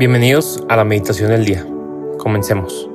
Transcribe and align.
Bienvenidos 0.00 0.64
a 0.70 0.76
la 0.76 0.84
meditación 0.86 1.28
del 1.28 1.44
día. 1.44 1.62
Comencemos. 2.16 2.88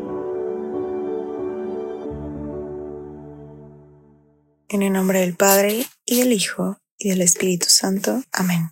En 4.70 4.82
el 4.82 4.92
nombre 4.92 5.20
del 5.20 5.36
Padre, 5.36 5.86
y 6.04 6.18
del 6.22 6.34
Hijo, 6.34 6.80
y 6.98 7.12
del 7.12 7.22
Espíritu 7.22 7.68
Santo. 7.70 8.24
Amén. 8.32 8.72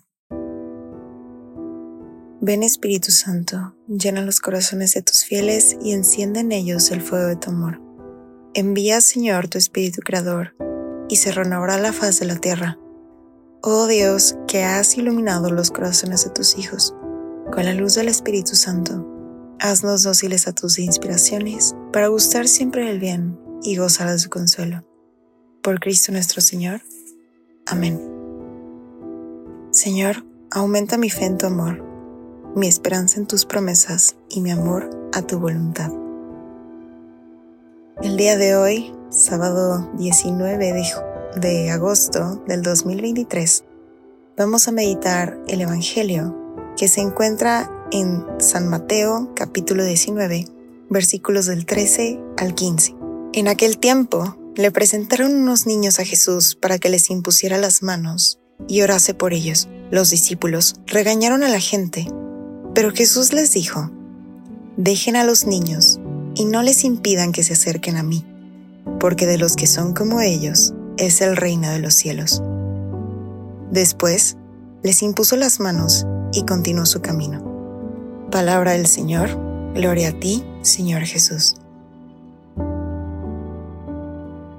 Ven 2.40 2.64
Espíritu 2.64 3.12
Santo, 3.12 3.76
llena 3.86 4.20
los 4.22 4.40
corazones 4.40 4.94
de 4.94 5.02
tus 5.02 5.24
fieles 5.24 5.76
y 5.80 5.92
enciende 5.92 6.40
en 6.40 6.50
ellos 6.50 6.90
el 6.90 7.02
fuego 7.02 7.28
de 7.28 7.36
tu 7.36 7.50
amor. 7.50 7.80
Envía, 8.52 9.00
Señor, 9.00 9.46
tu 9.46 9.58
Espíritu 9.58 10.00
Creador, 10.04 10.56
y 11.08 11.16
se 11.16 11.30
renovará 11.30 11.78
la 11.78 11.92
faz 11.92 12.18
de 12.18 12.26
la 12.26 12.34
tierra. 12.38 12.80
Oh 13.62 13.86
Dios, 13.86 14.34
que 14.48 14.64
has 14.64 14.98
iluminado 14.98 15.50
los 15.50 15.70
corazones 15.70 16.24
de 16.24 16.30
tus 16.30 16.58
hijos 16.58 16.96
con 17.54 17.64
la 17.64 17.72
luz 17.72 17.94
del 17.94 18.08
Espíritu 18.08 18.56
Santo, 18.56 19.06
haznos 19.60 20.02
dóciles 20.02 20.48
a 20.48 20.52
tus 20.52 20.80
inspiraciones 20.80 21.76
para 21.92 22.08
gustar 22.08 22.48
siempre 22.48 22.84
del 22.84 22.98
bien 22.98 23.38
y 23.62 23.76
gozar 23.76 24.10
de 24.10 24.18
su 24.18 24.28
consuelo. 24.28 24.84
Por 25.62 25.78
Cristo 25.78 26.10
nuestro 26.10 26.42
Señor. 26.42 26.82
Amén. 27.66 28.00
Señor, 29.70 30.26
aumenta 30.50 30.98
mi 30.98 31.10
fe 31.10 31.26
en 31.26 31.38
tu 31.38 31.46
amor, 31.46 31.80
mi 32.56 32.66
esperanza 32.66 33.20
en 33.20 33.28
tus 33.28 33.46
promesas 33.46 34.16
y 34.28 34.40
mi 34.40 34.50
amor 34.50 34.90
a 35.12 35.22
tu 35.22 35.38
voluntad. 35.38 35.92
El 38.02 38.16
día 38.16 38.36
de 38.36 38.56
hoy, 38.56 38.92
sábado 39.10 39.92
19 39.96 40.58
de, 40.58 40.84
de 41.36 41.70
agosto 41.70 42.42
del 42.48 42.62
2023, 42.62 43.64
vamos 44.36 44.66
a 44.66 44.72
meditar 44.72 45.38
el 45.46 45.60
Evangelio 45.60 46.43
que 46.76 46.88
se 46.88 47.00
encuentra 47.00 47.70
en 47.92 48.24
San 48.38 48.68
Mateo 48.68 49.32
capítulo 49.34 49.84
19, 49.84 50.46
versículos 50.90 51.46
del 51.46 51.66
13 51.66 52.20
al 52.36 52.54
15. 52.54 52.96
En 53.32 53.48
aquel 53.48 53.78
tiempo 53.78 54.36
le 54.56 54.70
presentaron 54.70 55.34
unos 55.34 55.66
niños 55.66 56.00
a 56.00 56.04
Jesús 56.04 56.56
para 56.56 56.78
que 56.78 56.88
les 56.88 57.10
impusiera 57.10 57.58
las 57.58 57.82
manos 57.82 58.40
y 58.68 58.82
orase 58.82 59.14
por 59.14 59.32
ellos. 59.32 59.68
Los 59.90 60.10
discípulos 60.10 60.76
regañaron 60.86 61.44
a 61.44 61.48
la 61.48 61.60
gente, 61.60 62.08
pero 62.74 62.90
Jesús 62.90 63.32
les 63.32 63.52
dijo, 63.52 63.90
dejen 64.76 65.14
a 65.16 65.24
los 65.24 65.46
niños 65.46 66.00
y 66.34 66.44
no 66.44 66.62
les 66.62 66.84
impidan 66.84 67.30
que 67.32 67.44
se 67.44 67.52
acerquen 67.52 67.96
a 67.96 68.02
mí, 68.02 68.24
porque 68.98 69.26
de 69.26 69.38
los 69.38 69.54
que 69.54 69.68
son 69.68 69.94
como 69.94 70.20
ellos 70.20 70.74
es 70.96 71.20
el 71.20 71.36
reino 71.36 71.70
de 71.70 71.78
los 71.78 71.94
cielos. 71.94 72.42
Después 73.70 74.36
les 74.82 75.02
impuso 75.02 75.36
las 75.36 75.60
manos 75.60 76.06
y 76.34 76.44
continuó 76.44 76.84
su 76.84 77.00
camino. 77.00 77.42
Palabra 78.30 78.72
del 78.72 78.86
Señor, 78.86 79.30
gloria 79.74 80.08
a 80.08 80.12
ti, 80.12 80.44
Señor 80.62 81.02
Jesús. 81.02 81.56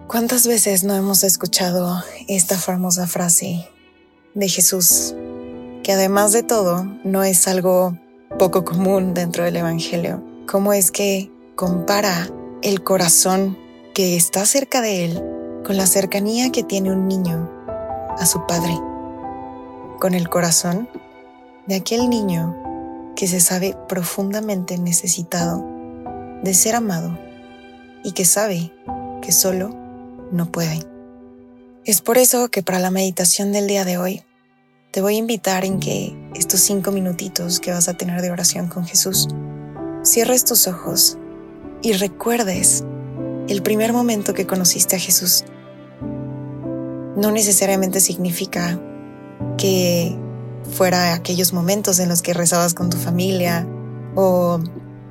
¿Cuántas 0.08 0.48
veces 0.48 0.86
no 0.86 0.95
hemos 0.95 1.23
escuchado 1.26 2.02
esta 2.30 2.58
famosa 2.58 3.06
frase 3.06 3.67
de 4.34 4.48
Jesús, 4.48 5.14
que 5.84 5.92
además 5.92 6.32
de 6.32 6.44
todo 6.44 6.86
no 7.04 7.23
es 7.23 7.48
algo 7.50 7.98
poco 8.39 8.64
común 8.64 9.14
dentro 9.14 9.44
del 9.44 9.58
Evangelio? 9.58 10.23
¿Cómo 10.48 10.72
es 10.72 10.92
que 10.92 11.30
compara 11.56 12.30
el 12.62 12.82
corazón 12.84 13.58
que 13.94 14.16
está 14.16 14.45
cerca 14.45 14.80
de 14.80 15.06
él 15.06 15.23
con 15.66 15.76
la 15.76 15.88
cercanía 15.88 16.52
que 16.52 16.64
tiene 16.64 16.94
un 16.94 17.10
niño 17.10 17.52
a 18.17 18.26
su 18.26 18.45
padre? 18.45 18.80
Con 20.00 20.14
el 20.14 20.30
corazón 20.30 20.88
de 21.67 21.75
aquel 21.75 22.09
niño 22.09 22.55
que 23.16 23.27
se 23.27 23.39
sabe 23.39 23.75
profundamente 23.88 24.77
necesitado 24.77 25.66
de 26.44 26.53
ser 26.53 26.75
amado 26.75 27.17
y 28.03 28.11
que 28.11 28.26
sabe 28.26 28.71
que 29.21 29.31
solo 29.31 29.70
no 30.31 30.52
puede. 30.52 30.86
Es 31.86 32.02
por 32.02 32.17
eso 32.17 32.49
que 32.49 32.64
para 32.64 32.80
la 32.80 32.92
meditación 32.92 33.52
del 33.52 33.67
día 33.67 33.86
de 33.86 33.98
hoy 33.98 34.23
te 34.92 35.02
voy 35.02 35.15
a 35.15 35.20
invitar 35.20 35.65
en 35.65 35.80
que 35.80 36.15
estos 36.36 36.59
cinco 36.59 36.92
minutitos 36.92 37.59
que 37.59 37.71
vas 37.71 37.89
a 37.89 37.95
tener 37.95 38.21
de 38.21 38.31
oración 38.31 38.67
con 38.67 38.86
Jesús, 38.86 39.27
cierres 40.04 40.45
tus 40.45 40.67
ojos 40.67 41.17
y 41.81 41.93
recuerdes 41.93 42.83
el 43.48 43.61
primer 43.61 43.93
momento 43.93 44.33
que 44.33 44.48
conociste 44.48 44.95
a 44.95 44.99
Jesús. 44.99 45.43
No 47.15 47.31
necesariamente 47.31 47.99
significa 47.99 48.80
que 49.58 50.17
fuera 50.71 51.14
aquellos 51.14 51.53
momentos 51.53 51.99
en 51.99 52.09
los 52.09 52.21
que 52.21 52.33
rezabas 52.33 52.73
con 52.73 52.89
tu 52.89 52.98
familia 52.98 53.67
o 54.15 54.59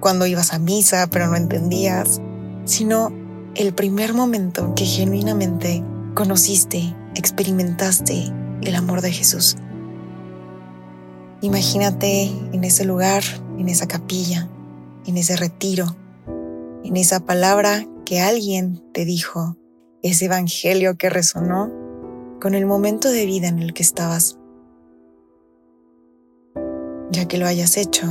cuando 0.00 0.26
ibas 0.26 0.52
a 0.52 0.58
misa 0.58 1.06
pero 1.10 1.26
no 1.26 1.36
entendías, 1.36 2.20
sino 2.64 3.12
el 3.54 3.72
primer 3.72 4.14
momento 4.14 4.74
que 4.74 4.84
genuinamente 4.84 5.84
conociste, 6.14 6.94
experimentaste 7.14 8.32
el 8.62 8.74
amor 8.74 9.00
de 9.00 9.12
Jesús. 9.12 9.56
Imagínate 11.40 12.24
en 12.52 12.64
ese 12.64 12.84
lugar, 12.84 13.22
en 13.58 13.68
esa 13.68 13.86
capilla, 13.86 14.48
en 15.06 15.16
ese 15.16 15.36
retiro, 15.36 15.96
en 16.82 16.96
esa 16.96 17.20
palabra 17.20 17.86
que 18.04 18.20
alguien 18.20 18.82
te 18.92 19.04
dijo, 19.04 19.56
ese 20.02 20.26
evangelio 20.26 20.96
que 20.96 21.10
resonó 21.10 21.70
con 22.40 22.54
el 22.54 22.66
momento 22.66 23.10
de 23.10 23.26
vida 23.26 23.48
en 23.48 23.58
el 23.58 23.72
que 23.72 23.82
estabas 23.82 24.38
ya 27.10 27.26
que 27.26 27.38
lo 27.38 27.46
hayas 27.46 27.76
hecho, 27.76 28.06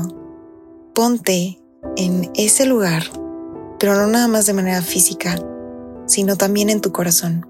ponte 0.94 1.60
en 1.98 2.32
ese 2.36 2.66
lugar, 2.66 3.04
pero 3.80 3.96
no 3.96 4.08
nada 4.08 4.28
más 4.28 4.46
de 4.46 4.54
manera 4.54 4.82
física, 4.82 5.40
sino 6.06 6.38
también 6.38 6.70
en 6.70 6.82
tu 6.82 6.92
corazón. 6.92 7.48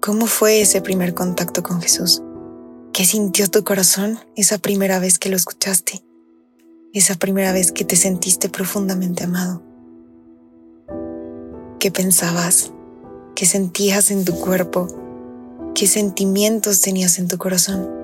¿Cómo 0.00 0.26
fue 0.26 0.60
ese 0.60 0.82
primer 0.82 1.14
contacto 1.14 1.62
con 1.62 1.80
Jesús? 1.80 2.22
¿Qué 2.92 3.04
sintió 3.04 3.48
tu 3.48 3.64
corazón 3.64 4.18
esa 4.36 4.58
primera 4.58 4.98
vez 4.98 5.18
que 5.18 5.28
lo 5.28 5.36
escuchaste? 5.36 6.04
Esa 6.92 7.14
primera 7.14 7.52
vez 7.52 7.72
que 7.72 7.84
te 7.84 7.96
sentiste 7.96 8.48
profundamente 8.48 9.24
amado. 9.24 9.62
¿Qué 11.78 11.90
pensabas? 11.90 12.72
¿Qué 13.34 13.46
sentías 13.46 14.10
en 14.10 14.24
tu 14.24 14.34
cuerpo? 14.34 14.88
¿Qué 15.74 15.86
sentimientos 15.86 16.80
tenías 16.82 17.18
en 17.18 17.28
tu 17.28 17.38
corazón? 17.38 18.01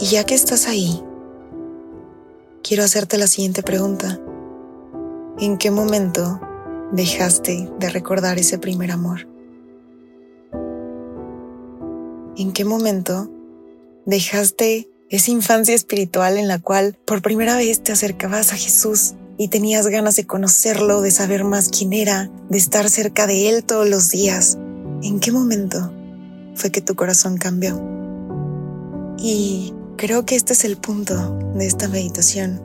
Y 0.00 0.06
ya 0.06 0.24
que 0.24 0.36
estás 0.36 0.68
ahí, 0.68 1.02
quiero 2.62 2.84
hacerte 2.84 3.18
la 3.18 3.26
siguiente 3.26 3.64
pregunta. 3.64 4.20
¿En 5.40 5.58
qué 5.58 5.72
momento 5.72 6.40
dejaste 6.92 7.68
de 7.80 7.90
recordar 7.90 8.38
ese 8.38 8.58
primer 8.58 8.92
amor? 8.92 9.28
¿En 12.36 12.52
qué 12.52 12.64
momento 12.64 13.28
dejaste 14.06 14.88
esa 15.10 15.32
infancia 15.32 15.74
espiritual 15.74 16.38
en 16.38 16.46
la 16.46 16.60
cual 16.60 16.96
por 17.04 17.20
primera 17.20 17.56
vez 17.56 17.82
te 17.82 17.90
acercabas 17.90 18.52
a 18.52 18.56
Jesús 18.56 19.14
y 19.36 19.48
tenías 19.48 19.88
ganas 19.88 20.14
de 20.14 20.26
conocerlo, 20.26 21.00
de 21.00 21.10
saber 21.10 21.42
más 21.42 21.70
quién 21.70 21.92
era, 21.92 22.30
de 22.48 22.58
estar 22.58 22.88
cerca 22.88 23.26
de 23.26 23.48
Él 23.48 23.64
todos 23.64 23.88
los 23.88 24.10
días? 24.10 24.58
¿En 25.02 25.18
qué 25.18 25.32
momento 25.32 25.92
fue 26.54 26.70
que 26.70 26.80
tu 26.80 26.94
corazón 26.94 27.36
cambió? 27.36 27.82
Y 29.18 29.74
Creo 29.98 30.24
que 30.24 30.36
este 30.36 30.52
es 30.52 30.64
el 30.64 30.76
punto 30.76 31.36
de 31.56 31.66
esta 31.66 31.88
meditación, 31.88 32.62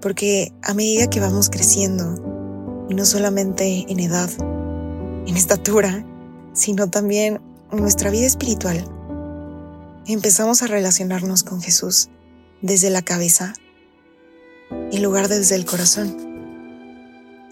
porque 0.00 0.54
a 0.62 0.72
medida 0.72 1.10
que 1.10 1.20
vamos 1.20 1.50
creciendo, 1.50 2.86
y 2.88 2.94
no 2.94 3.04
solamente 3.04 3.84
en 3.86 4.00
edad, 4.00 4.30
en 5.26 5.36
estatura, 5.36 6.02
sino 6.54 6.88
también 6.88 7.42
en 7.70 7.80
nuestra 7.80 8.08
vida 8.08 8.24
espiritual, 8.24 8.82
empezamos 10.06 10.62
a 10.62 10.66
relacionarnos 10.66 11.44
con 11.44 11.60
Jesús 11.60 12.08
desde 12.62 12.88
la 12.88 13.02
cabeza 13.02 13.52
en 14.70 15.02
lugar 15.02 15.28
de 15.28 15.40
desde 15.40 15.56
el 15.56 15.66
corazón. 15.66 16.16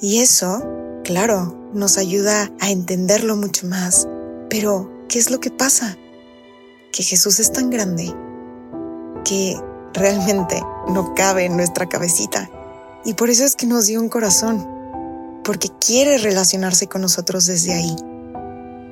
Y 0.00 0.20
eso, 0.20 0.67
claro, 1.05 1.70
nos 1.75 1.99
ayuda 1.99 2.50
a 2.58 2.70
entenderlo 2.70 3.37
mucho 3.37 3.67
más. 3.67 4.08
Pero, 4.49 4.91
¿qué 5.11 5.19
es 5.19 5.31
lo 5.31 5.41
que 5.41 5.50
pasa? 5.50 5.99
Que 6.91 7.02
Jesús 7.02 7.38
es 7.38 7.52
tan 7.52 7.69
grande 7.69 8.14
que 9.29 9.61
realmente 9.93 10.63
no 10.89 11.15
cabe 11.15 11.45
en 11.45 11.57
nuestra 11.57 11.87
cabecita. 11.87 12.51
Y 13.05 13.15
por 13.15 13.29
eso 13.29 13.45
es 13.45 13.57
que 13.57 13.67
nos 13.67 13.87
dio 13.87 14.01
un 14.01 14.09
corazón, 14.09 14.67
porque 15.45 15.69
quiere 15.85 16.19
relacionarse 16.19 16.87
con 16.87 17.03
nosotros 17.03 17.47
desde 17.47 17.75
ahí. 17.75 17.95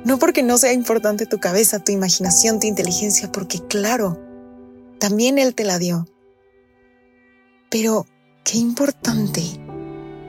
No 0.05 0.19
porque 0.19 0.43
no 0.43 0.59
sea 0.59 0.73
importante 0.73 1.27
tu 1.27 1.39
cabeza, 1.39 1.79
tu 1.79 1.93
imaginación, 1.93 2.61
tu 2.61 2.67
inteligencia, 2.67 3.33
porque 3.33 3.61
claro, 3.61 4.21
también 4.99 5.39
Él 5.39 5.55
te 5.55 5.65
la 5.65 5.79
dio. 5.79 6.07
Pero 7.71 8.07
qué 8.45 8.59
importante 8.59 9.43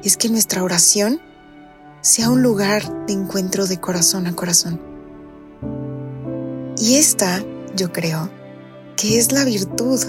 es 0.04 0.18
que 0.18 0.30
nuestra 0.30 0.64
oración 0.64 1.22
sea 2.02 2.30
un 2.30 2.42
lugar 2.42 3.06
de 3.06 3.14
encuentro 3.14 3.68
de 3.68 3.80
corazón 3.80 4.26
a 4.26 4.36
corazón. 4.36 4.82
Y 6.78 6.96
esta, 6.96 7.44
yo 7.76 7.92
creo, 7.92 8.30
que 8.98 9.20
es 9.20 9.32
la 9.32 9.46
virtud 9.46 10.04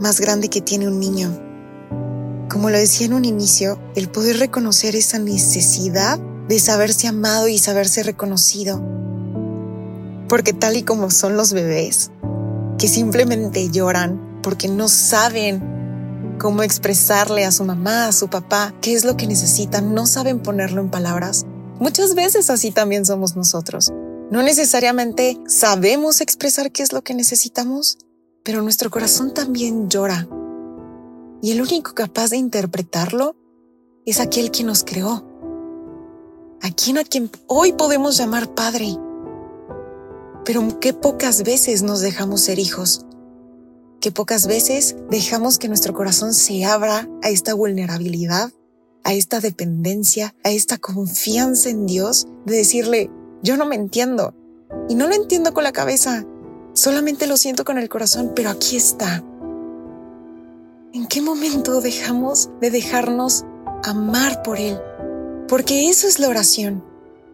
más 0.00 0.18
grande 0.18 0.48
que 0.48 0.62
tiene 0.62 0.88
un 0.88 0.98
niño. 0.98 1.30
Como 2.48 2.70
lo 2.70 2.78
decía 2.78 3.06
en 3.06 3.12
un 3.12 3.26
inicio, 3.26 3.78
el 3.94 4.08
poder 4.08 4.38
reconocer 4.38 4.96
esa 4.96 5.18
necesidad 5.18 6.18
de 6.48 6.58
saberse 6.58 7.06
amado 7.06 7.48
y 7.48 7.58
saberse 7.58 8.02
reconocido. 8.02 8.82
Porque 10.26 10.54
tal 10.54 10.78
y 10.78 10.82
como 10.82 11.10
son 11.10 11.36
los 11.36 11.52
bebés, 11.52 12.10
que 12.78 12.88
simplemente 12.88 13.68
lloran 13.68 14.40
porque 14.42 14.68
no 14.68 14.88
saben 14.88 16.36
cómo 16.40 16.62
expresarle 16.62 17.44
a 17.44 17.52
su 17.52 17.64
mamá, 17.64 18.06
a 18.06 18.12
su 18.12 18.28
papá, 18.28 18.74
qué 18.80 18.94
es 18.94 19.04
lo 19.04 19.18
que 19.18 19.26
necesitan, 19.26 19.94
no 19.94 20.06
saben 20.06 20.40
ponerlo 20.40 20.80
en 20.80 20.90
palabras. 20.90 21.44
Muchas 21.78 22.14
veces 22.14 22.48
así 22.48 22.70
también 22.70 23.04
somos 23.04 23.36
nosotros. 23.36 23.92
No 24.30 24.42
necesariamente 24.42 25.38
sabemos 25.46 26.22
expresar 26.22 26.72
qué 26.72 26.82
es 26.82 26.92
lo 26.94 27.02
que 27.02 27.14
necesitamos, 27.14 27.98
pero 28.44 28.62
nuestro 28.62 28.90
corazón 28.90 29.34
también 29.34 29.88
llora. 29.88 30.28
Y 31.42 31.52
el 31.52 31.62
único 31.62 31.94
capaz 31.94 32.30
de 32.30 32.36
interpretarlo 32.36 33.36
es 34.04 34.20
aquel 34.20 34.50
que 34.50 34.64
nos 34.64 34.84
creó. 34.84 35.26
A 36.62 36.70
quien 36.70 36.98
a 36.98 37.04
quien 37.04 37.30
hoy 37.46 37.72
podemos 37.72 38.16
llamar 38.16 38.54
Padre. 38.54 38.96
Pero 40.44 40.80
qué 40.80 40.92
pocas 40.92 41.42
veces 41.42 41.82
nos 41.82 42.00
dejamos 42.00 42.42
ser 42.42 42.58
hijos. 42.58 43.06
Qué 44.00 44.10
pocas 44.10 44.46
veces 44.46 44.96
dejamos 45.10 45.58
que 45.58 45.68
nuestro 45.68 45.92
corazón 45.92 46.32
se 46.32 46.64
abra 46.64 47.08
a 47.22 47.28
esta 47.28 47.54
vulnerabilidad, 47.54 48.50
a 49.04 49.12
esta 49.12 49.40
dependencia, 49.40 50.34
a 50.42 50.50
esta 50.50 50.78
confianza 50.78 51.68
en 51.68 51.86
Dios 51.86 52.26
de 52.46 52.56
decirle, 52.56 53.10
yo 53.42 53.56
no 53.56 53.66
me 53.66 53.76
entiendo. 53.76 54.34
Y 54.88 54.94
no 54.94 55.08
lo 55.08 55.14
entiendo 55.14 55.52
con 55.52 55.64
la 55.64 55.72
cabeza, 55.72 56.24
solamente 56.74 57.26
lo 57.26 57.36
siento 57.36 57.64
con 57.64 57.78
el 57.78 57.88
corazón, 57.88 58.32
pero 58.34 58.50
aquí 58.50 58.76
está. 58.76 59.22
¿En 60.92 61.06
qué 61.06 61.22
momento 61.22 61.80
dejamos 61.80 62.50
de 62.60 62.70
dejarnos 62.70 63.44
amar 63.84 64.42
por 64.42 64.58
Él? 64.58 64.78
Porque 65.48 65.88
eso 65.88 66.08
es 66.08 66.18
la 66.18 66.28
oración. 66.28 66.84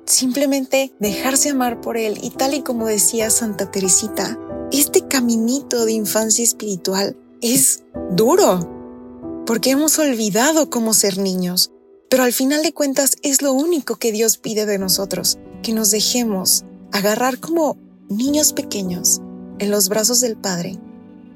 Simplemente 0.05 0.93
dejarse 1.01 1.51
amar 1.51 1.81
por 1.81 1.97
Él. 1.97 2.19
Y 2.23 2.31
tal 2.31 2.55
y 2.55 2.63
como 2.63 2.87
decía 2.87 3.31
Santa 3.31 3.71
Teresita, 3.71 4.39
este 4.73 5.07
caminito 5.09 5.85
de 5.85 5.93
infancia 5.93 6.45
espiritual 6.45 7.17
es 7.41 7.85
duro, 8.11 9.43
porque 9.47 9.71
hemos 9.71 9.99
olvidado 9.99 10.71
cómo 10.71 10.93
ser 10.93 11.19
niños. 11.19 11.73
Pero 12.11 12.23
al 12.23 12.33
final 12.33 12.63
de 12.63 12.73
cuentas 12.73 13.17
es 13.23 13.43
lo 13.43 13.53
único 13.53 13.97
que 13.97 14.13
Dios 14.13 14.39
pide 14.39 14.67
de 14.67 14.79
nosotros, 14.79 15.39
que 15.63 15.73
nos 15.73 15.91
dejemos 15.91 16.65
agarrar 16.93 17.41
como 17.41 17.77
niños 18.09 18.53
pequeños 18.53 19.21
en 19.59 19.71
los 19.71 19.89
brazos 19.89 20.21
del 20.21 20.37
Padre 20.37 20.79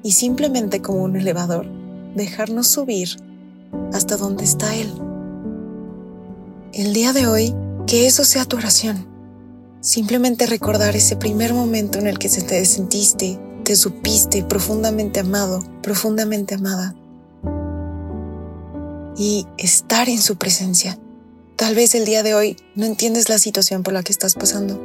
y 0.03 0.13
simplemente 0.13 0.81
como 0.81 1.03
un 1.03 1.15
elevador, 1.15 1.65
dejarnos 2.15 2.67
subir 2.67 3.09
hasta 3.93 4.17
donde 4.17 4.43
está 4.43 4.75
Él. 4.75 4.91
El 6.73 6.93
día 6.93 7.13
de 7.13 7.27
hoy, 7.27 7.55
que 7.87 8.07
eso 8.07 8.23
sea 8.23 8.45
tu 8.45 8.57
oración. 8.57 9.07
Simplemente 9.81 10.45
recordar 10.45 10.95
ese 10.95 11.15
primer 11.15 11.53
momento 11.53 11.99
en 11.99 12.07
el 12.07 12.19
que 12.19 12.29
te 12.29 12.65
sentiste, 12.65 13.39
te 13.63 13.75
supiste 13.75 14.43
profundamente 14.43 15.19
amado, 15.19 15.63
profundamente 15.81 16.55
amada. 16.55 16.95
Y 19.17 19.45
estar 19.57 20.09
en 20.09 20.21
su 20.21 20.37
presencia 20.37 20.97
Tal 21.61 21.75
vez 21.75 21.93
el 21.93 22.05
día 22.05 22.23
de 22.23 22.33
hoy 22.33 22.57
no 22.73 22.85
entiendes 22.87 23.29
la 23.29 23.37
situación 23.37 23.83
por 23.83 23.93
la 23.93 24.01
que 24.01 24.11
estás 24.11 24.33
pasando, 24.33 24.81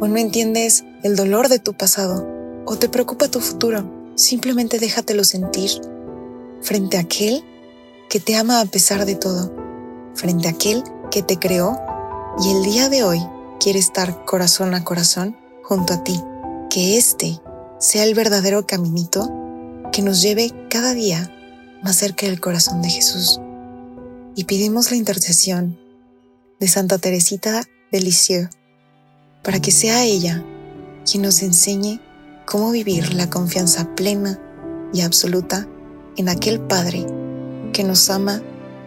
o 0.00 0.08
no 0.08 0.16
entiendes 0.16 0.82
el 1.04 1.14
dolor 1.14 1.48
de 1.48 1.60
tu 1.60 1.74
pasado, 1.74 2.26
o 2.66 2.76
te 2.76 2.88
preocupa 2.88 3.28
tu 3.28 3.40
futuro. 3.40 4.12
Simplemente 4.16 4.78
déjatelo 4.78 5.24
sentir 5.24 5.70
frente 6.60 6.96
a 6.96 7.00
aquel 7.00 7.44
que 8.08 8.20
te 8.20 8.36
ama 8.36 8.60
a 8.60 8.66
pesar 8.66 9.06
de 9.06 9.16
todo, 9.16 9.52
frente 10.14 10.48
a 10.48 10.52
aquel 10.52 10.82
que 11.10 11.22
te 11.22 11.38
creó 11.38 11.78
y 12.42 12.50
el 12.50 12.62
día 12.64 12.88
de 12.88 13.04
hoy 13.04 13.20
quiere 13.60 13.78
estar 13.78 14.24
corazón 14.24 14.74
a 14.74 14.84
corazón 14.84 15.36
junto 15.62 15.94
a 15.94 16.04
ti. 16.04 16.20
Que 16.70 16.96
este 16.96 17.40
sea 17.78 18.04
el 18.04 18.14
verdadero 18.14 18.66
caminito 18.66 19.30
que 19.92 20.02
nos 20.02 20.22
lleve 20.22 20.50
cada 20.70 20.94
día 20.94 21.30
más 21.82 21.96
cerca 21.96 22.26
del 22.26 22.40
corazón 22.40 22.82
de 22.82 22.88
Jesús. 22.88 23.40
Y 24.34 24.44
pedimos 24.44 24.90
la 24.90 24.96
intercesión 24.96 25.78
de 26.58 26.66
Santa 26.66 26.98
Teresita 26.98 27.62
de 27.92 28.00
Lisieux, 28.00 28.48
para 29.42 29.60
que 29.60 29.70
sea 29.70 30.02
ella 30.04 30.42
quien 31.04 31.22
nos 31.22 31.42
enseñe 31.42 32.00
cómo 32.46 32.70
vivir 32.70 33.14
la 33.14 33.28
confianza 33.30 33.94
plena 33.94 34.38
y 34.92 35.00
absoluta 35.00 35.66
en 36.16 36.28
aquel 36.28 36.60
Padre 36.60 37.06
que 37.72 37.84
nos 37.84 38.08
ama 38.10 38.42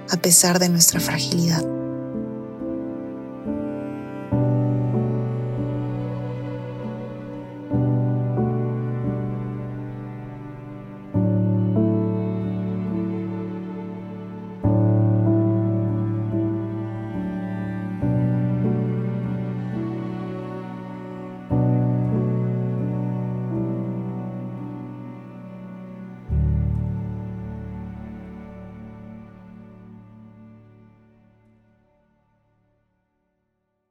a 0.09 0.17
pesar 0.17 0.59
de 0.59 0.69
nuestra 0.69 0.99
fragilidad. 0.99 1.76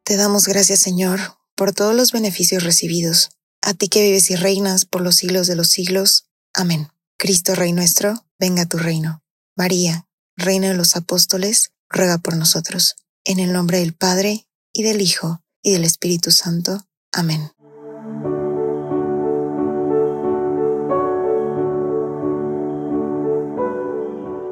Te 0.06 0.16
damos 0.16 0.46
gracias, 0.46 0.78
Señor, 0.78 1.18
por 1.56 1.72
todos 1.72 1.92
los 1.92 2.12
beneficios 2.12 2.62
recibidos. 2.62 3.30
A 3.60 3.74
ti 3.74 3.88
que 3.88 4.02
vives 4.02 4.30
y 4.30 4.36
reinas 4.36 4.84
por 4.84 5.00
los 5.00 5.16
siglos 5.16 5.48
de 5.48 5.56
los 5.56 5.66
siglos. 5.66 6.28
Amén. 6.54 6.90
Cristo 7.18 7.56
Rey 7.56 7.72
nuestro, 7.72 8.24
venga 8.38 8.62
a 8.62 8.66
tu 8.66 8.78
reino. 8.78 9.24
María, 9.56 10.06
Reina 10.36 10.68
de 10.68 10.76
los 10.76 10.94
Apóstoles, 10.94 11.72
ruega 11.90 12.18
por 12.18 12.36
nosotros. 12.36 12.94
En 13.24 13.40
el 13.40 13.52
nombre 13.52 13.80
del 13.80 13.94
Padre, 13.94 14.46
y 14.72 14.84
del 14.84 15.00
Hijo, 15.00 15.42
y 15.60 15.72
del 15.72 15.82
Espíritu 15.82 16.30
Santo. 16.30 16.86
Amén. 17.10 17.50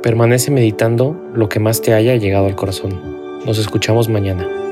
Permanece 0.02 0.50
meditando 0.50 1.12
lo 1.32 1.48
que 1.48 1.60
más 1.60 1.80
te 1.80 1.94
haya 1.94 2.16
llegado 2.16 2.46
al 2.46 2.56
corazón. 2.56 3.44
Nos 3.46 3.58
escuchamos 3.58 4.08
mañana. 4.08 4.64